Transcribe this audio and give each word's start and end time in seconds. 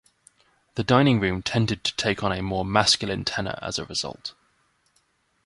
The 0.73 0.83
dining 0.83 1.19
room 1.19 1.43
tended 1.43 1.83
to 1.83 1.95
take 1.95 2.23
on 2.23 2.31
a 2.31 2.41
more 2.41 2.65
masculine 2.65 3.23
tenor 3.23 3.59
as 3.61 3.77
a 3.77 3.85
result. 3.85 4.33